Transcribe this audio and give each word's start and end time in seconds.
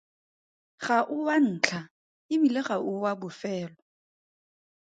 Ga 0.83 0.97
o 1.15 1.17
wa 1.25 1.35
ntlha, 1.49 1.81
e 2.33 2.35
bile 2.41 2.61
ga 2.67 2.75
o 2.91 2.93
wa 3.03 3.11
bofelo. 3.19 3.77